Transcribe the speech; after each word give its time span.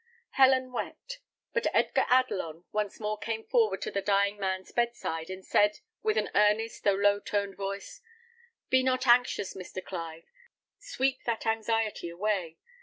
Helen 0.31 0.71
wept; 0.71 1.19
but 1.53 1.67
Edgar 1.75 2.07
Adelon 2.09 2.63
once 2.71 2.99
more 2.99 3.19
came 3.19 3.43
forward 3.45 3.83
to 3.83 3.91
the 3.91 4.01
dying 4.01 4.39
man's 4.39 4.71
bed 4.71 4.95
side, 4.95 5.29
and 5.29 5.45
said, 5.45 5.77
with 6.01 6.17
an 6.17 6.31
earnest, 6.33 6.83
though 6.83 6.95
low 6.95 7.19
toned 7.19 7.55
voice, 7.55 8.01
"Be 8.71 8.81
not 8.81 9.05
anxious, 9.05 9.53
Mr. 9.53 9.85
Clive; 9.85 10.25
sweep 10.79 11.19
that 11.25 11.45
anxiety 11.45 12.09
away. 12.09 12.57